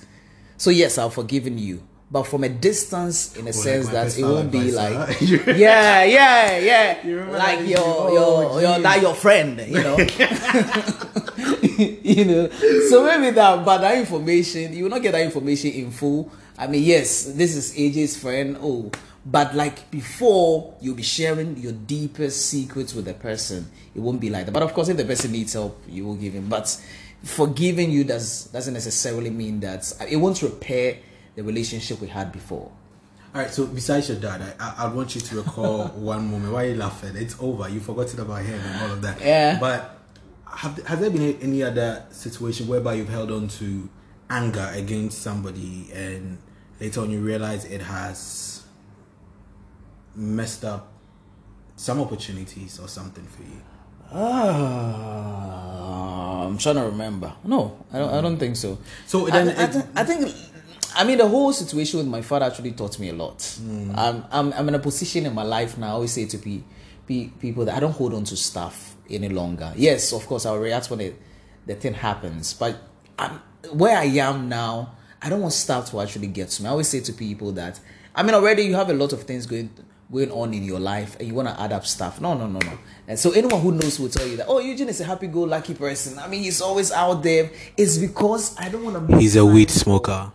So 0.56 0.70
yes, 0.70 0.96
I've 0.98 1.14
forgiven 1.14 1.58
you. 1.58 1.82
But 2.10 2.22
from 2.22 2.42
a 2.44 2.48
distance, 2.48 3.36
in 3.36 3.46
a 3.48 3.52
sense 3.52 3.86
my 3.86 3.92
that 3.92 4.18
it 4.18 4.22
won't 4.22 4.50
be 4.50 4.72
like, 4.72 5.20
yeah, 5.20 6.04
yeah, 6.04 6.56
yeah, 6.56 6.98
You 7.06 7.24
like 7.24 7.60
your, 7.60 8.10
your, 8.12 8.48
Oh, 8.48 8.58
your, 8.60 8.74
geez. 8.76 8.82
that 8.82 9.02
your 9.02 9.14
friend, 9.14 9.60
you 9.60 9.82
know. 9.82 9.98
you 11.78 12.24
know? 12.24 12.48
So 12.88 13.04
maybe 13.04 13.30
that 13.36 13.64
but 13.64 13.78
that 13.78 13.98
information 13.98 14.72
you 14.72 14.84
will 14.84 14.90
not 14.90 15.02
get 15.02 15.12
that 15.12 15.22
information 15.22 15.70
in 15.72 15.90
full. 15.90 16.30
I 16.56 16.66
mean 16.66 16.82
yes 16.82 17.24
this 17.24 17.54
is 17.54 17.72
aj's 17.78 18.16
friend 18.16 18.56
oh 18.60 18.90
but 19.24 19.54
like 19.54 19.90
before 19.90 20.74
you'll 20.80 20.96
be 20.96 21.02
sharing 21.02 21.56
your 21.58 21.72
deepest 21.72 22.46
secrets 22.46 22.94
with 22.94 23.04
the 23.04 23.14
person. 23.14 23.70
It 23.94 24.00
won't 24.00 24.20
be 24.20 24.30
like 24.30 24.46
that. 24.46 24.52
But 24.52 24.62
of 24.62 24.72
course 24.72 24.88
if 24.88 24.96
the 24.96 25.04
person 25.04 25.32
needs 25.32 25.52
help 25.52 25.78
you 25.86 26.06
will 26.06 26.16
give 26.16 26.32
him. 26.32 26.48
But 26.48 26.66
forgiving 27.22 27.90
you 27.90 28.04
does 28.04 28.44
doesn't 28.46 28.74
necessarily 28.74 29.30
mean 29.30 29.60
that 29.60 29.92
it 30.08 30.16
won't 30.16 30.40
repair 30.42 30.98
the 31.38 31.44
relationship 31.44 32.00
we 32.00 32.08
had 32.08 32.32
before 32.32 32.68
All 33.32 33.40
right, 33.42 33.50
so 33.50 33.66
besides 33.66 34.08
your 34.08 34.18
dad, 34.18 34.42
I, 34.42 34.52
I, 34.58 34.74
I 34.86 34.86
want 34.92 35.14
you 35.14 35.20
to 35.20 35.36
recall 35.36 35.86
one 36.14 36.28
moment. 36.32 36.52
Why 36.52 36.64
are 36.64 36.68
you 36.70 36.74
laughing? 36.74 37.14
It's 37.14 37.36
over. 37.38 37.68
You've 37.68 37.84
forgotten 37.84 38.18
about 38.20 38.42
him 38.42 38.58
and 38.58 38.82
all 38.82 38.90
of 38.96 39.02
that. 39.02 39.20
Yeah. 39.20 39.58
But 39.60 39.98
have, 40.62 40.74
has 40.90 40.98
there 40.98 41.10
been 41.10 41.38
any 41.40 41.62
other 41.62 42.04
situation 42.10 42.66
whereby 42.66 42.94
you've 42.94 43.08
held 43.18 43.30
on 43.30 43.46
to 43.60 43.88
anger 44.30 44.68
against 44.74 45.22
somebody 45.22 45.88
and 45.94 46.38
later 46.80 47.02
on 47.02 47.10
you 47.10 47.20
realize 47.20 47.64
it 47.66 47.82
has 47.82 48.64
messed 50.16 50.64
up 50.64 50.88
some 51.76 52.00
opportunities 52.00 52.80
or 52.80 52.88
something 52.88 53.26
for 53.26 53.42
you? 53.42 53.60
Ah, 54.68 56.46
I'm 56.46 56.58
trying 56.58 56.76
to 56.76 56.82
remember. 56.84 57.32
No, 57.44 57.84
I 57.92 57.98
don't. 58.00 58.14
I 58.14 58.20
don't 58.20 58.38
think 58.38 58.56
so. 58.56 58.78
So 59.06 59.26
then 59.26 59.48
I, 59.50 59.64
it- 59.64 59.72
thi- 59.72 59.86
I 59.94 60.02
think, 60.04 60.34
I 60.98 61.04
mean, 61.04 61.18
the 61.18 61.28
whole 61.28 61.52
situation 61.52 61.98
with 61.98 62.08
my 62.08 62.22
father 62.22 62.46
actually 62.46 62.72
taught 62.72 62.98
me 62.98 63.08
a 63.10 63.14
lot. 63.14 63.40
Hmm. 63.62 63.92
I'm, 63.96 64.24
I'm, 64.32 64.52
I'm 64.52 64.68
in 64.68 64.74
a 64.74 64.78
position 64.80 65.24
in 65.26 65.34
my 65.34 65.44
life 65.44 65.78
now. 65.78 65.86
I 65.86 65.90
always 65.92 66.12
say 66.12 66.26
to 66.26 66.38
pe- 66.38 66.62
pe- 67.06 67.28
people 67.40 67.64
that 67.66 67.76
I 67.76 67.80
don't 67.80 67.92
hold 67.92 68.12
on 68.14 68.24
to 68.24 68.36
stuff 68.36 68.96
any 69.08 69.28
longer. 69.28 69.72
Yes, 69.76 70.12
of 70.12 70.26
course, 70.26 70.44
I'll 70.44 70.58
react 70.58 70.90
when 70.90 71.00
it, 71.00 71.16
the 71.66 71.74
thing 71.76 71.94
happens. 71.94 72.52
But 72.52 72.76
I'm, 73.18 73.40
where 73.72 73.96
I 73.96 74.04
am 74.04 74.48
now, 74.48 74.96
I 75.22 75.28
don't 75.28 75.40
want 75.40 75.52
stuff 75.54 75.90
to 75.92 76.00
actually 76.00 76.26
get 76.28 76.48
to 76.50 76.62
me. 76.62 76.68
I 76.68 76.72
always 76.72 76.88
say 76.88 77.00
to 77.00 77.12
people 77.12 77.52
that 77.52 77.78
I 78.14 78.22
mean 78.22 78.34
already 78.34 78.62
you 78.62 78.74
have 78.74 78.90
a 78.90 78.94
lot 78.94 79.12
of 79.12 79.22
things 79.22 79.46
going 79.46 79.70
going 80.10 80.30
on 80.32 80.54
in 80.54 80.62
your 80.64 80.80
life 80.80 81.16
and 81.20 81.28
you 81.28 81.34
want 81.34 81.48
to 81.48 81.60
add 81.60 81.70
up 81.72 81.84
stuff. 81.86 82.20
No, 82.20 82.34
no, 82.34 82.46
no, 82.46 82.58
no. 82.60 82.78
And 83.06 83.18
so 83.18 83.30
anyone 83.32 83.60
who 83.60 83.72
knows 83.72 84.00
will 84.00 84.08
tell 84.08 84.26
you 84.26 84.36
that, 84.38 84.46
oh, 84.48 84.58
Eugene 84.58 84.88
is 84.88 85.00
a 85.00 85.04
happy-go-lucky 85.04 85.74
person. 85.74 86.18
I 86.18 86.26
mean, 86.28 86.42
he's 86.42 86.60
always 86.62 86.90
out 86.92 87.22
there. 87.22 87.50
It's 87.76 87.98
because 87.98 88.56
I 88.58 88.68
don't 88.70 88.82
want 88.84 88.96
to 88.96 89.00
make 89.02 89.20
He's 89.20 89.36
a 89.36 89.44
weed 89.44 89.70
for- 89.70 89.78
smoker. 89.80 90.32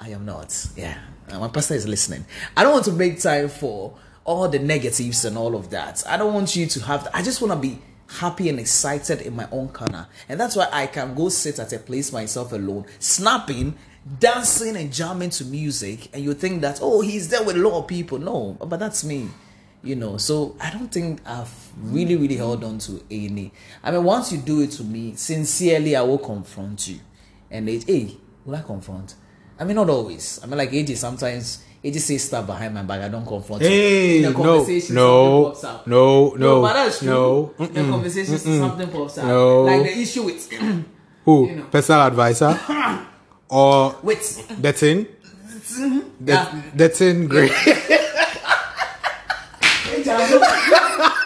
I 0.00 0.10
am 0.10 0.24
not. 0.24 0.68
Yeah. 0.76 0.98
Uh, 1.30 1.40
my 1.40 1.48
pastor 1.48 1.74
is 1.74 1.86
listening. 1.86 2.24
I 2.56 2.62
don't 2.62 2.72
want 2.72 2.84
to 2.86 2.92
make 2.92 3.20
time 3.20 3.48
for 3.48 3.96
all 4.24 4.48
the 4.48 4.58
negatives 4.58 5.24
and 5.24 5.36
all 5.36 5.56
of 5.56 5.70
that. 5.70 6.02
I 6.06 6.16
don't 6.16 6.34
want 6.34 6.54
you 6.54 6.66
to 6.66 6.80
have. 6.84 7.08
I 7.12 7.22
just 7.22 7.40
want 7.40 7.52
to 7.52 7.58
be 7.58 7.80
happy 8.08 8.48
and 8.48 8.58
excited 8.60 9.22
in 9.22 9.34
my 9.34 9.48
own 9.50 9.68
corner. 9.68 10.06
And 10.28 10.40
that's 10.40 10.56
why 10.56 10.68
I 10.72 10.86
can 10.86 11.14
go 11.14 11.28
sit 11.28 11.58
at 11.58 11.72
a 11.72 11.78
place 11.78 12.12
myself 12.12 12.52
alone, 12.52 12.86
snapping, 12.98 13.76
dancing, 14.18 14.76
and 14.76 14.92
jamming 14.92 15.30
to 15.30 15.44
music. 15.44 16.08
And 16.14 16.22
you 16.22 16.34
think 16.34 16.62
that, 16.62 16.78
oh, 16.80 17.00
he's 17.00 17.28
there 17.28 17.42
with 17.42 17.56
a 17.56 17.60
lot 17.60 17.78
of 17.78 17.88
people. 17.88 18.18
No, 18.18 18.56
but 18.60 18.78
that's 18.78 19.04
me. 19.04 19.28
You 19.82 19.94
know, 19.94 20.16
so 20.16 20.56
I 20.60 20.70
don't 20.70 20.90
think 20.90 21.20
I've 21.24 21.54
really, 21.80 22.16
really 22.16 22.36
held 22.36 22.64
on 22.64 22.78
to 22.80 23.02
any. 23.10 23.52
I 23.82 23.92
mean, 23.92 24.04
once 24.04 24.32
you 24.32 24.38
do 24.38 24.60
it 24.60 24.72
to 24.72 24.84
me, 24.84 25.14
sincerely, 25.14 25.94
I 25.94 26.02
will 26.02 26.18
confront 26.18 26.88
you. 26.88 27.00
And 27.50 27.68
it, 27.68 27.84
hey, 27.84 28.16
will 28.44 28.56
I 28.56 28.62
confront? 28.62 29.14
I 29.58 29.64
mean, 29.64 29.76
not 29.76 29.90
always. 29.90 30.40
I 30.42 30.46
mean, 30.46 30.58
like 30.58 30.70
AJ 30.70 30.96
sometimes 30.96 31.62
AJ 31.84 31.98
says 32.00 32.24
stuff 32.24 32.46
behind 32.46 32.74
my 32.74 32.82
back. 32.82 33.02
I 33.02 33.08
don't 33.08 33.26
confront. 33.26 33.62
him. 33.62 33.68
Hey, 33.70 34.18
in 34.18 34.24
a 34.26 34.30
no, 34.30 34.36
conversation, 34.36 34.94
no, 34.94 35.46
up. 35.46 35.86
no, 35.86 36.30
no, 36.34 36.62
but 36.62 36.72
that's 36.74 36.98
true. 37.00 37.08
no, 37.08 37.54
In 37.58 37.76
a 37.76 37.90
conversation, 37.90 38.38
something 38.38 38.88
pops 38.90 39.18
up. 39.18 39.26
no. 39.26 39.64
Like 39.64 39.82
the 39.82 39.98
issue 39.98 40.22
with 40.24 40.52
Who? 41.24 41.48
You 41.48 41.56
know. 41.56 41.64
Personal 41.64 42.02
advisor 42.06 42.58
or 43.48 43.96
with 44.02 44.62
the 44.62 44.72
tin? 44.72 45.06
The, 46.20 46.32
Yeah. 46.32 46.62
the 46.74 46.88
great. 47.28 47.52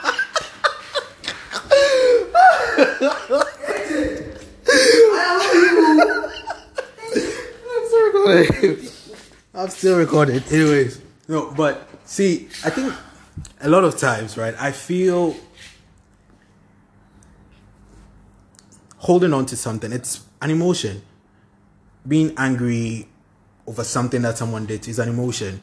I'm 8.27 8.45
still 8.45 8.69
recording. 8.79 8.89
I'm 9.55 9.69
still 9.69 9.99
recording. 9.99 10.43
Anyways, 10.51 11.01
no, 11.29 11.51
but 11.53 11.89
see, 12.05 12.49
I 12.65 12.71
think 12.71 12.95
a 13.61 13.69
lot 13.69 13.85
of 13.85 13.97
times, 13.99 14.37
right? 14.37 14.55
I 14.59 14.73
feel 14.73 15.35
holding 18.99 19.33
on 19.33 19.47
to 19.47 19.57
something. 19.57 19.93
It's 19.93 20.21
an 20.41 20.51
emotion. 20.51 21.03
Being 22.07 22.35
angry 22.37 23.09
over 23.67 23.85
something 23.85 24.23
that 24.23 24.39
someone 24.39 24.67
did 24.67 24.87
is 24.89 24.99
an 24.99 25.09
emotion. 25.09 25.61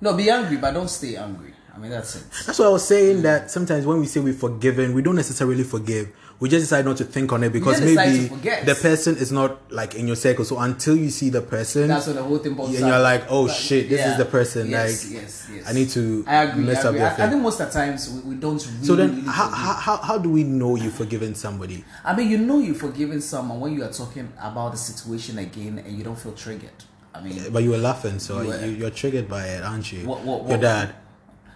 no, 0.00 0.14
be 0.14 0.28
angry, 0.30 0.56
but 0.56 0.72
don't 0.72 0.88
stay 0.88 1.16
angry. 1.16 1.52
I 1.74 1.78
mean, 1.78 1.90
that's 1.90 2.16
it. 2.16 2.24
That's 2.46 2.58
why 2.58 2.66
I 2.66 2.68
was 2.68 2.86
saying 2.86 3.22
that 3.22 3.50
sometimes 3.50 3.86
when 3.86 3.98
we 4.00 4.06
say 4.06 4.20
we've 4.20 4.36
forgiven, 4.36 4.92
we 4.92 5.00
don't 5.02 5.16
necessarily 5.16 5.64
forgive. 5.64 6.12
We 6.42 6.48
just 6.48 6.64
decide 6.64 6.84
not 6.84 6.96
to 6.96 7.04
think 7.04 7.32
on 7.32 7.44
it 7.44 7.52
because 7.52 7.80
maybe 7.80 8.26
the 8.66 8.74
person 8.74 9.16
is 9.16 9.30
not 9.30 9.70
like 9.70 9.94
in 9.94 10.08
your 10.08 10.16
circle. 10.16 10.44
So 10.44 10.58
until 10.58 10.96
you 10.96 11.08
see 11.08 11.30
the 11.30 11.40
person, 11.40 11.86
That's 11.86 12.08
when 12.08 12.16
the 12.16 12.22
whole 12.24 12.38
thing 12.38 12.58
and 12.58 12.60
up. 12.60 12.72
you're 12.72 12.98
like, 12.98 13.26
oh 13.30 13.46
But, 13.46 13.52
shit, 13.54 13.88
this 13.88 14.00
yeah. 14.00 14.10
is 14.10 14.18
the 14.18 14.24
person. 14.24 14.68
Yes, 14.68 15.04
like, 15.04 15.22
yes, 15.22 15.48
yes. 15.54 15.68
I 15.70 15.72
need 15.72 15.88
to 15.90 16.24
I 16.26 16.42
agree. 16.42 16.64
mess 16.64 16.84
I, 16.84 16.88
agree. 16.88 16.98
their 16.98 17.10
I, 17.16 17.26
I 17.26 17.30
think 17.30 17.42
most 17.42 17.60
of 17.60 17.68
the 17.68 17.72
times 17.72 18.10
we, 18.10 18.30
we 18.30 18.34
don't 18.34 18.60
really. 18.66 18.84
So 18.84 18.96
then, 18.96 19.10
really 19.14 19.28
how, 19.28 19.50
how, 19.50 19.74
how, 19.74 19.96
how 19.98 20.18
do 20.18 20.30
we 20.30 20.42
know 20.42 20.74
you've 20.74 20.94
forgiven 20.94 21.36
somebody? 21.36 21.84
I 22.04 22.16
mean, 22.16 22.28
you 22.28 22.38
know 22.38 22.58
you've 22.58 22.78
forgiven 22.78 23.20
someone 23.20 23.60
when 23.60 23.74
you 23.74 23.84
are 23.84 23.92
talking 23.92 24.32
about 24.42 24.72
the 24.72 24.78
situation 24.78 25.38
again 25.38 25.78
and 25.78 25.96
you 25.96 26.02
don't 26.02 26.18
feel 26.18 26.32
triggered. 26.32 26.70
I 27.14 27.20
mean, 27.22 27.40
But 27.52 27.62
you 27.62 27.70
were 27.70 27.78
laughing, 27.78 28.18
so 28.18 28.42
You 28.42 28.68
you're 28.70 28.90
triggered 28.90 29.28
by 29.28 29.46
it, 29.46 29.62
aren't 29.62 29.92
you? 29.92 30.08
What- 30.08 30.22
what- 30.24 30.40
Your 30.40 30.48
what- 30.58 30.60
dad. 30.60 30.94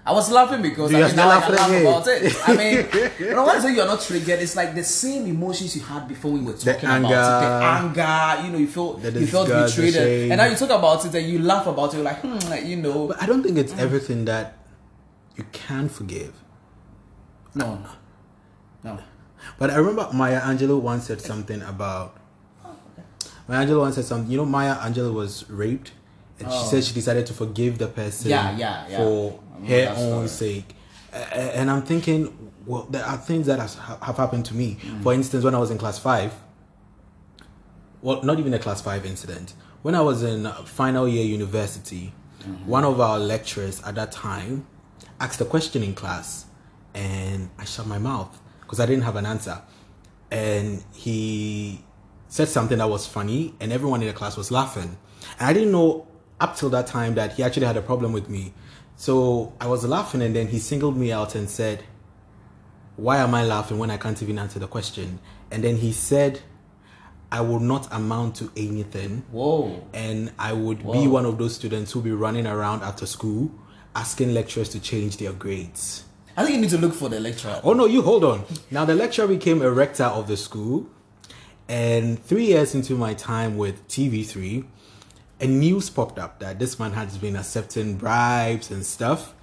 I 0.08 0.12
was 0.12 0.30
laughing 0.30 0.62
because 0.62 0.92
You 0.92 0.98
I 0.98 1.08
mean, 1.08 1.16
now 1.16 1.28
I 1.30 1.40
can 1.40 1.52
laugh 1.54 1.60
laughing 1.60 1.80
about 1.86 2.06
it. 2.06 2.48
I 2.48 2.56
mean, 2.56 2.76
you 3.18 3.30
know, 3.34 3.44
when 3.44 3.56
I 3.56 3.58
say 3.58 3.74
you're 3.74 3.86
not 3.86 4.00
triggered, 4.00 4.38
it's 4.40 4.54
like 4.54 4.72
the 4.74 4.84
same 4.84 5.26
emotions 5.26 5.74
you 5.74 5.82
had 5.82 6.06
before 6.06 6.30
we 6.30 6.40
were 6.40 6.52
talking 6.52 6.88
about 6.88 7.10
it. 7.10 7.96
The 7.96 8.06
anger, 8.06 8.46
you 8.46 8.52
know, 8.52 8.58
you 8.58 8.68
feel 8.68 8.92
The 8.94 9.10
you 9.20 9.26
felt 9.26 9.48
betrayed, 9.48 10.30
and 10.30 10.36
now 10.38 10.44
you 10.46 10.54
talk 10.54 10.70
about 10.70 11.04
it 11.04 11.12
and 11.12 11.26
you 11.28 11.40
laugh 11.40 11.66
about 11.66 11.92
it. 11.92 11.96
You're 11.96 12.04
like, 12.04 12.20
hmm, 12.20 12.38
like, 12.48 12.64
you 12.64 12.76
know, 12.76 13.08
But 13.08 13.20
I 13.20 13.26
don't 13.26 13.42
think 13.42 13.58
it's 13.58 13.72
everything 13.76 14.24
that 14.26 14.56
you 15.36 15.44
can 15.52 15.88
forgive. 15.88 16.34
no, 17.54 17.74
no, 17.82 17.90
no. 18.84 18.98
But 19.58 19.70
I 19.70 19.76
remember 19.76 20.08
Maya 20.12 20.40
Angelou 20.40 20.80
once 20.80 21.06
said 21.06 21.20
something 21.20 21.62
about. 21.62 22.16
Maya 23.48 23.66
Angelou 23.66 23.80
once 23.80 23.96
said 23.96 24.04
something. 24.04 24.30
You 24.30 24.38
know, 24.38 24.44
Maya 24.46 24.76
Angelou 24.76 25.12
was 25.14 25.48
raped, 25.50 25.92
and 26.38 26.50
she 26.50 26.58
Oh. 26.58 26.66
said 26.70 26.84
she 26.84 26.92
decided 26.94 27.26
to 27.26 27.32
forgive 27.34 27.78
the 27.78 27.86
person 27.88 28.30
Yeah, 28.30 28.56
yeah, 28.56 28.86
yeah. 28.88 28.96
for 28.98 29.40
her 29.66 29.88
own 29.96 30.28
story. 30.28 30.64
sake. 30.64 30.76
And 31.32 31.70
I'm 31.70 31.82
thinking, 31.82 32.50
well, 32.66 32.86
there 32.90 33.04
are 33.04 33.16
things 33.16 33.46
that 33.46 33.58
has, 33.58 33.76
have 33.76 34.16
happened 34.16 34.44
to 34.46 34.54
me. 34.54 34.76
Mm. 34.82 35.02
For 35.02 35.14
instance, 35.14 35.44
when 35.44 35.54
I 35.54 35.58
was 35.58 35.70
in 35.70 35.78
class 35.78 35.98
five, 35.98 36.34
well, 38.02 38.22
not 38.22 38.38
even 38.38 38.52
a 38.54 38.58
class 38.58 38.80
five 38.82 39.06
incident. 39.06 39.54
When 39.82 39.94
I 39.94 40.00
was 40.00 40.22
in 40.22 40.46
final 40.64 41.06
year 41.08 41.24
university, 41.24 42.12
Mm-hmm. 42.46 42.70
one 42.70 42.84
of 42.84 43.00
our 43.00 43.18
lecturers 43.18 43.82
at 43.82 43.96
that 43.96 44.12
time 44.12 44.66
asked 45.18 45.40
a 45.40 45.44
question 45.44 45.82
in 45.82 45.94
class, 45.96 46.44
and 46.94 47.50
I 47.58 47.64
shut 47.64 47.88
my 47.88 47.98
mouth 47.98 48.38
because 48.60 48.78
I 48.78 48.86
didn't 48.86 49.02
have 49.02 49.16
an 49.16 49.26
answer. 49.26 49.62
And 50.30 50.84
he 50.94 51.82
said 52.28 52.46
something 52.48 52.78
that 52.78 52.88
was 52.88 53.04
funny, 53.04 53.54
and 53.58 53.72
everyone 53.72 54.00
in 54.02 54.06
the 54.06 54.12
class 54.14 54.36
was 54.36 54.52
laughing. 54.52 54.96
And 55.40 55.48
I 55.48 55.52
didn't 55.52 55.72
know 55.72 56.06
up 56.40 56.56
till 56.56 56.70
that 56.70 56.86
time 56.86 57.14
that 57.14 57.34
he 57.34 57.42
actually 57.42 57.66
had 57.66 57.76
a 57.76 57.82
problem 57.82 58.12
with 58.12 58.28
me. 58.28 58.52
So 58.96 59.52
I 59.60 59.66
was 59.66 59.84
laughing, 59.84 60.22
and 60.22 60.34
then 60.34 60.48
he 60.48 60.58
singled 60.58 60.96
me 60.96 61.12
out 61.12 61.34
and 61.34 61.48
said, 61.48 61.84
why 62.96 63.18
am 63.18 63.34
I 63.34 63.44
laughing 63.44 63.78
when 63.78 63.90
I 63.90 63.98
can't 63.98 64.22
even 64.22 64.38
answer 64.38 64.58
the 64.58 64.66
question? 64.66 65.18
And 65.50 65.62
then 65.62 65.76
he 65.76 65.92
said, 65.92 66.40
I 67.30 67.40
will 67.40 67.60
not 67.60 67.92
amount 67.92 68.36
to 68.36 68.50
anything. 68.56 69.24
Whoa. 69.30 69.86
And 69.92 70.32
I 70.38 70.52
would 70.52 70.78
be 70.78 71.06
one 71.06 71.26
of 71.26 71.38
those 71.38 71.54
students 71.54 71.92
who 71.92 72.00
be 72.00 72.12
running 72.12 72.46
around 72.46 72.82
after 72.82 73.04
school 73.04 73.50
asking 73.94 74.32
lecturers 74.32 74.68
to 74.70 74.80
change 74.80 75.16
their 75.16 75.32
grades. 75.32 76.04
I 76.36 76.44
think 76.44 76.56
you 76.56 76.60
need 76.60 76.70
to 76.70 76.78
look 76.78 76.92
for 76.92 77.08
the 77.08 77.18
lecturer. 77.18 77.60
Oh 77.64 77.72
no, 77.72 77.86
you 77.86 78.02
hold 78.02 78.22
on. 78.22 78.44
Now 78.70 78.84
the 78.84 78.94
lecturer 78.94 79.26
became 79.26 79.62
a 79.62 79.70
rector 79.70 80.04
of 80.04 80.28
the 80.28 80.36
school, 80.36 80.86
and 81.68 82.22
three 82.22 82.46
years 82.46 82.74
into 82.74 82.94
my 82.94 83.14
time 83.14 83.56
with 83.56 83.88
TV3, 83.88 84.64
a 85.40 85.46
news 85.46 85.90
popped 85.90 86.18
up 86.18 86.38
that 86.40 86.58
this 86.58 86.78
man 86.78 86.92
has 86.92 87.18
been 87.18 87.36
accepting 87.36 87.96
bribes 87.96 88.70
and 88.70 88.84
stuff, 88.84 89.34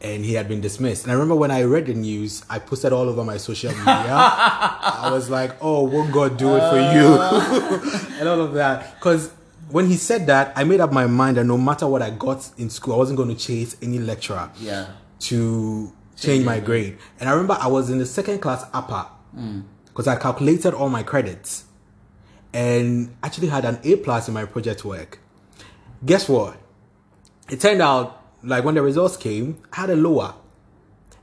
and 0.00 0.24
he 0.24 0.34
had 0.34 0.48
been 0.48 0.60
dismissed. 0.60 1.02
And 1.04 1.12
I 1.12 1.14
remember 1.14 1.34
when 1.36 1.50
I 1.50 1.62
read 1.64 1.86
the 1.86 1.94
news, 1.94 2.44
I 2.48 2.58
posted 2.58 2.92
all 2.92 3.08
over 3.08 3.22
my 3.24 3.36
social 3.36 3.70
media. 3.76 3.86
I 3.86 5.08
was 5.12 5.28
like, 5.30 5.52
"Oh, 5.60 5.82
won't 5.84 6.12
God 6.12 6.36
do 6.36 6.56
it 6.56 6.70
for 6.70 6.76
you?" 6.76 8.16
and 8.18 8.28
all 8.28 8.40
of 8.40 8.54
that, 8.54 8.94
because. 8.96 9.32
When 9.68 9.86
he 9.88 9.96
said 9.96 10.28
that, 10.28 10.52
I 10.54 10.62
made 10.62 10.78
up 10.78 10.92
my 10.92 11.08
mind 11.08 11.38
that 11.38 11.44
no 11.44 11.58
matter 11.58 11.88
what 11.88 12.00
I 12.00 12.10
got 12.10 12.48
in 12.56 12.70
school, 12.70 12.94
I 12.94 12.98
wasn't 12.98 13.16
going 13.16 13.30
to 13.30 13.34
chase 13.34 13.76
any 13.82 13.98
lecturer 13.98 14.48
Yeah. 14.60 14.86
to 15.22 15.92
change 16.16 16.44
my 16.44 16.60
grade. 16.60 16.98
And 17.18 17.28
I 17.28 17.32
remember 17.32 17.58
I 17.60 17.66
was 17.66 17.90
in 17.90 17.98
the 17.98 18.06
second 18.06 18.38
class 18.38 18.64
upper 18.72 19.06
mm. 19.36 19.64
because 19.86 20.06
I 20.06 20.14
calculated 20.14 20.72
all 20.72 20.88
my 20.88 21.02
credits 21.02 21.64
and 22.52 23.16
actually 23.24 23.48
had 23.48 23.64
an 23.64 23.80
A 23.82 23.96
plus 23.96 24.28
in 24.28 24.34
my 24.34 24.44
project 24.44 24.84
work. 24.84 25.18
Guess 26.04 26.28
what? 26.28 26.56
It 27.50 27.60
turned 27.60 27.82
out 27.82 28.22
like 28.42 28.64
when 28.64 28.74
the 28.74 28.82
results 28.82 29.16
came, 29.16 29.62
I 29.72 29.80
had 29.82 29.90
a 29.90 29.96
lower. 29.96 30.34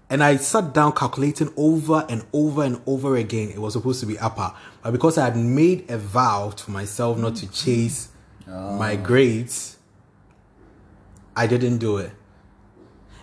And 0.10 0.24
I 0.24 0.36
sat 0.36 0.74
down 0.74 0.92
calculating 0.92 1.52
over 1.58 2.06
and 2.10 2.24
over 2.34 2.64
and 2.64 2.82
over 2.86 3.16
again. 3.16 3.50
It 3.50 3.60
was 3.60 3.74
supposed 3.74 4.00
to 4.02 4.06
be 4.06 4.20
upper. 4.20 4.54
But 4.84 4.92
because 4.92 5.18
I 5.18 5.26
had 5.26 5.38
made 5.38 5.90
a 5.90 5.98
vow 5.98 6.52
to 6.52 6.72
myself 6.72 7.18
not 7.18 7.36
to 7.38 7.52
chase 7.52 8.10
ah. 8.48 8.78
my 8.78 8.96
grades, 8.96 9.78
I 11.36 11.48
didn't 11.48 11.80
do 11.80 11.98
it 11.98 12.12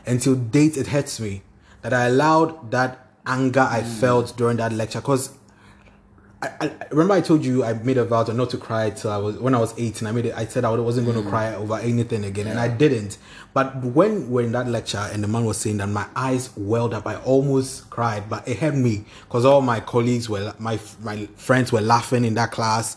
until 0.07 0.35
date 0.35 0.77
it 0.77 0.89
hurts 0.89 1.21
me 1.21 1.43
that 1.83 1.93
I 1.93 2.07
allowed 2.07 2.71
that 2.71 3.07
anger 3.27 3.61
I 3.61 3.83
hmm. 3.83 3.89
felt 4.01 4.37
during 4.37 4.57
that 4.59 4.73
lecture 4.73 5.01
because 5.01 5.37
I, 6.43 6.51
I 6.61 6.73
remember 6.91 7.15
I 7.15 7.21
told 7.21 7.45
you 7.45 7.65
I 7.65 7.75
made 7.75 7.99
a 7.99 8.05
vow 8.05 8.25
to 8.25 8.33
not 8.33 8.51
to 8.51 8.57
cry 8.57 8.91
till 8.91 9.11
I 9.11 9.19
was 9.19 9.37
when 9.37 9.55
I 9.55 9.59
was 9.59 9.79
18 9.79 10.09
I 10.09 10.13
made 10.13 10.27
it 10.27 10.35
I 10.35 10.47
said 10.47 10.65
I 10.65 10.71
wasn't 10.71 11.07
going 11.07 11.19
to 11.19 11.27
mm. 11.27 11.29
cry 11.29 11.55
over 11.55 11.77
anything 11.77 12.25
again 12.25 12.47
and 12.47 12.59
I 12.59 12.69
didn't. 12.69 13.19
But 13.53 13.77
when 13.85 14.31
we're 14.31 14.47
in 14.47 14.53
that 14.53 14.67
lecture 14.67 15.09
and 15.13 15.23
the 15.23 15.29
man 15.29 15.45
was 15.45 15.59
saying 15.59 15.79
that 15.79 15.89
my 15.89 16.07
eyes 16.17 16.51
welled 16.57 16.95
up 16.95 17.07
I 17.07 17.17
almost 17.17 17.91
cried 17.91 18.31
but 18.31 18.49
it 18.49 18.59
helped 18.59 18.79
me 18.79 19.05
because 19.25 19.45
all 19.45 19.61
my 19.61 19.81
colleagues 19.81 20.31
were 20.31 20.55
my 20.59 20.79
my 21.03 21.27
friends 21.37 21.73
were 21.73 21.83
laughing 21.83 22.25
in 22.25 22.35
that 22.35 22.53
class 22.53 22.97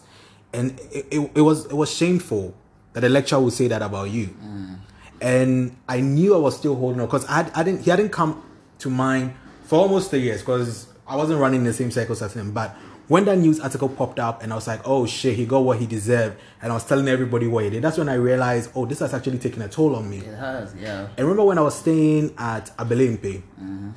and 0.54 0.80
it, 0.92 1.08
it, 1.12 1.32
it 1.36 1.42
was 1.42 1.66
it 1.66 1.74
was 1.74 1.94
shameful 1.94 2.56
that 2.94 3.02
the 3.02 3.10
lecturer 3.10 3.40
would 3.40 3.54
say 3.54 3.68
that 3.68 3.82
about 3.82 4.10
you. 4.10 4.28
Mm. 4.28 4.78
And 5.20 5.76
I 5.88 6.00
knew 6.00 6.36
I 6.36 6.38
was 6.38 6.56
still 6.56 6.76
holding 6.76 7.02
on 7.02 7.08
because 7.08 7.26
I, 7.26 7.50
I 7.56 7.64
didn't 7.64 7.82
he 7.82 7.90
hadn't 7.90 8.10
come 8.10 8.42
to 8.80 8.90
mind 8.90 9.34
for 9.66 9.80
almost 9.80 10.12
three 10.12 10.22
years 10.22 10.42
because 10.42 10.88
I 11.08 11.16
wasn't 11.16 11.40
running 11.40 11.64
the 11.64 11.74
same 11.74 11.92
circles 11.92 12.22
as 12.22 12.34
him. 12.34 12.52
But 12.52 12.76
when 13.08 13.26
that 13.26 13.38
news 13.38 13.60
article 13.60 13.90
popped 13.90 14.20
up 14.20 14.44
and 14.44 14.52
I 14.52 14.56
was 14.56 14.68
like, 14.68 14.82
oh 14.86 15.06
shit, 15.06 15.36
he 15.36 15.46
got 15.46 15.60
what 15.60 15.80
he 15.80 15.86
deserved, 15.86 16.38
and 16.62 16.72
I 16.72 16.76
was 16.76 16.86
telling 16.86 17.08
everybody 17.08 17.48
what 17.48 17.64
he 17.66 17.70
did. 17.70 17.82
That's 17.82 17.98
when 17.98 18.10
I 18.10 18.16
realized, 18.16 18.72
oh, 18.76 18.86
this 18.86 19.00
has 19.00 19.14
actually 19.14 19.40
taken 19.40 19.62
a 19.62 19.68
toll 19.68 19.96
on 19.96 20.10
me. 20.10 20.20
It 20.20 20.36
has, 20.36 20.74
yeah. 20.76 21.08
And 21.18 21.20
remember 21.20 21.44
when 21.44 21.58
I 21.58 21.62
was 21.62 21.78
staying 21.78 22.34
at 22.38 22.76
Abelemkpe? 22.78 23.42
Mm-hmm. 23.62 23.90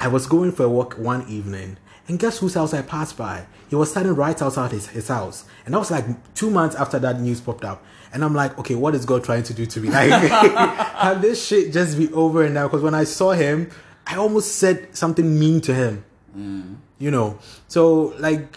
I 0.00 0.08
was 0.08 0.26
going 0.26 0.52
for 0.52 0.64
a 0.64 0.68
walk 0.68 0.94
one 0.94 1.28
evening, 1.28 1.76
and 2.06 2.18
guess 2.18 2.38
whose 2.38 2.54
house 2.54 2.72
I 2.72 2.82
passed 2.82 3.16
by? 3.16 3.46
He 3.68 3.76
was 3.76 3.90
standing 3.90 4.14
right 4.14 4.40
outside 4.40 4.70
his, 4.70 4.88
his 4.88 5.08
house. 5.08 5.44
And 5.64 5.74
that 5.74 5.78
was 5.78 5.90
like 5.90 6.06
two 6.34 6.50
months 6.50 6.74
after 6.74 6.98
that 7.00 7.20
news 7.20 7.40
popped 7.40 7.64
up. 7.64 7.84
And 8.12 8.24
I'm 8.24 8.34
like, 8.34 8.58
okay, 8.58 8.74
what 8.74 8.94
is 8.94 9.04
God 9.04 9.24
trying 9.24 9.42
to 9.42 9.52
do 9.52 9.66
to 9.66 9.80
me? 9.80 9.90
Like, 9.90 10.30
can 10.30 11.20
this 11.20 11.46
shit 11.46 11.72
just 11.72 11.98
be 11.98 12.10
over 12.12 12.44
and 12.44 12.54
now? 12.54 12.66
Because 12.66 12.82
when 12.82 12.94
I 12.94 13.04
saw 13.04 13.32
him, 13.32 13.70
I 14.06 14.16
almost 14.16 14.56
said 14.56 14.96
something 14.96 15.38
mean 15.38 15.60
to 15.62 15.74
him. 15.74 16.04
Mm. 16.34 16.76
You 16.98 17.10
know? 17.10 17.38
So, 17.68 18.14
like, 18.18 18.56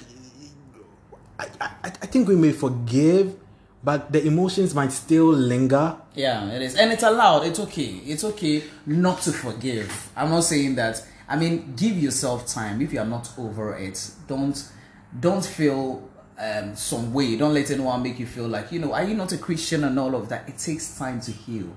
I, 1.40 1.48
I, 1.60 1.70
I 1.84 1.90
think 1.90 2.28
we 2.28 2.36
may 2.36 2.52
forgive, 2.52 3.36
but 3.84 4.12
the 4.12 4.26
emotions 4.26 4.76
might 4.76 4.92
still 4.92 5.28
linger. 5.28 5.98
Yeah, 6.14 6.48
it 6.52 6.62
is. 6.62 6.76
And 6.76 6.92
it's 6.92 7.04
allowed. 7.04 7.46
It's 7.46 7.60
okay. 7.60 8.02
It's 8.06 8.24
okay 8.24 8.64
not 8.86 9.22
to 9.22 9.32
forgive. 9.32 10.10
I'm 10.16 10.30
not 10.30 10.44
saying 10.44 10.76
that. 10.76 11.06
I 11.28 11.38
mean, 11.38 11.74
give 11.76 11.98
yourself 11.98 12.46
time. 12.46 12.82
If 12.82 12.94
you 12.94 13.00
are 13.00 13.06
not 13.06 13.32
over 13.38 13.76
it, 13.78 14.12
don't 14.28 14.72
don't 15.20 15.46
feel 15.46 16.10
um, 16.38 16.76
some 16.76 17.14
way. 17.14 17.38
Don't 17.38 17.54
let 17.54 17.70
anyone 17.72 18.02
make 18.04 18.20
you 18.20 18.26
feel 18.26 18.48
like, 18.48 18.72
you 18.72 18.80
know, 18.80 18.94
are 18.94 19.04
you 19.04 19.16
not 19.16 19.32
a 19.32 19.38
Christian 19.38 19.84
and 19.84 19.98
all 20.00 20.16
of 20.16 20.30
that? 20.30 20.48
It 20.50 20.58
takes 20.58 20.98
time 20.98 21.22
to 21.22 21.32
heal. 21.32 21.68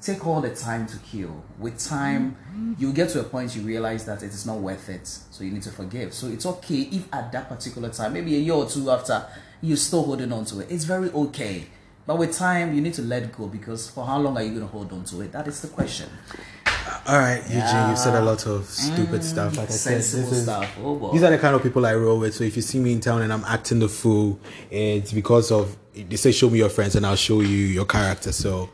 Take 0.00 0.26
all 0.26 0.40
the 0.40 0.54
time 0.54 0.86
to 0.86 0.98
heal. 0.98 1.44
With 1.58 1.78
time, 1.78 2.36
you 2.78 2.92
get 2.92 3.10
to 3.10 3.20
a 3.20 3.24
point 3.24 3.54
you 3.54 3.62
realize 3.62 4.06
that 4.06 4.22
it 4.22 4.28
is 4.30 4.46
not 4.46 4.58
worth 4.58 4.88
it. 4.88 5.06
So 5.06 5.44
you 5.44 5.50
need 5.50 5.62
to 5.62 5.70
forgive. 5.70 6.14
So 6.14 6.28
it's 6.28 6.46
okay 6.46 6.88
if 6.92 7.12
at 7.12 7.30
that 7.32 7.48
particular 7.48 7.90
time, 7.90 8.14
maybe 8.14 8.34
a 8.36 8.38
year 8.38 8.54
or 8.54 8.66
two 8.66 8.90
after, 8.90 9.26
you're 9.60 9.76
still 9.76 10.04
holding 10.04 10.32
on 10.32 10.44
to 10.46 10.60
it. 10.60 10.70
It's 10.70 10.84
very 10.84 11.10
okay. 11.10 11.66
But 12.06 12.18
with 12.18 12.36
time, 12.36 12.74
you 12.74 12.80
need 12.80 12.94
to 12.94 13.02
let 13.02 13.30
go 13.36 13.46
because 13.46 13.90
for 13.90 14.06
how 14.06 14.18
long 14.18 14.36
are 14.36 14.42
you 14.42 14.50
going 14.50 14.62
to 14.62 14.66
hold 14.66 14.90
on 14.92 15.04
to 15.04 15.20
it? 15.20 15.32
That 15.32 15.46
is 15.46 15.60
the 15.60 15.68
question. 15.68 16.08
All 17.06 17.18
right, 17.18 17.42
Eugene, 17.42 17.88
you've 17.90 17.98
said 17.98 18.14
a 18.14 18.24
lot 18.24 18.46
of 18.46 18.66
stupid 18.66 19.20
mm, 19.20 19.22
stuff. 19.22 19.56
Like 19.56 19.68
I 19.68 19.72
said, 19.72 19.98
is, 19.98 20.42
stuff. 20.42 20.76
Oh 20.82 21.12
these 21.12 21.22
are 21.22 21.30
the 21.30 21.38
kind 21.38 21.54
of 21.54 21.62
people 21.62 21.84
I 21.86 21.94
roll 21.94 22.18
with. 22.18 22.34
So 22.34 22.44
if 22.44 22.56
you 22.56 22.62
see 22.62 22.78
me 22.78 22.92
in 22.92 23.00
town 23.00 23.22
and 23.22 23.32
I'm 23.32 23.44
acting 23.44 23.78
the 23.78 23.88
fool, 23.88 24.40
it's 24.70 25.12
because 25.12 25.50
of 25.52 25.76
they 25.94 26.16
say 26.16 26.32
show 26.32 26.48
me 26.50 26.58
your 26.58 26.68
friends 26.68 26.96
and 26.96 27.04
I'll 27.04 27.16
show 27.16 27.40
you 27.40 27.48
your 27.48 27.84
character. 27.84 28.32
So 28.32 28.70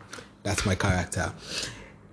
that's 0.46 0.64
my 0.64 0.76
character. 0.76 1.32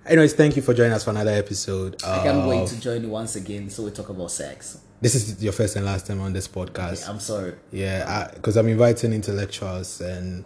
Anyways, 0.04 0.34
thank 0.34 0.56
you 0.56 0.62
for 0.62 0.74
joining 0.74 0.92
us 0.92 1.04
for 1.04 1.10
another 1.10 1.30
episode. 1.30 2.02
I 2.04 2.24
can't 2.24 2.48
wait 2.48 2.66
to 2.66 2.80
join 2.80 3.02
you 3.02 3.08
once 3.08 3.36
again 3.36 3.70
so 3.70 3.84
we 3.84 3.92
talk 3.92 4.08
about 4.08 4.32
sex. 4.32 4.80
This 5.00 5.14
is 5.14 5.42
your 5.42 5.52
first 5.52 5.76
and 5.76 5.86
last 5.86 6.08
time 6.08 6.20
on 6.20 6.32
this 6.32 6.48
podcast. 6.48 7.08
I'm 7.08 7.20
sorry. 7.20 7.54
Yeah, 7.70 8.30
because 8.34 8.56
I'm 8.56 8.66
inviting 8.66 9.12
intellectuals 9.12 10.00
and 10.00 10.44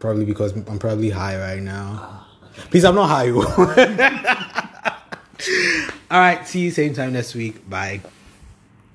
probably 0.00 0.24
because 0.24 0.52
I'm 0.52 0.78
probably 0.80 1.10
high 1.10 1.38
right 1.38 1.62
now. 1.62 1.98
Ah, 2.00 2.28
Please, 2.70 2.84
I'm 2.84 2.96
not 2.96 3.08
high. 3.08 3.30
Oh. 3.30 3.44
All 6.10 6.18
right, 6.18 6.44
see 6.48 6.60
you 6.60 6.70
same 6.72 6.94
time 6.94 7.12
next 7.12 7.36
week. 7.36 7.68
Bye. 7.70 8.00